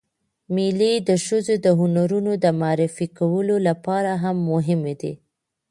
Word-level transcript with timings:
مېلې 0.55 0.93
د 1.09 1.09
ښځو 1.25 1.55
د 1.65 1.67
هنرونو 1.79 2.31
د 2.43 2.45
معرفي 2.61 3.07
کولو 3.17 3.55
له 3.65 3.73
پاره 3.85 4.13
هم 4.23 4.37
مهمې 4.51 4.95
دي. 5.01 5.13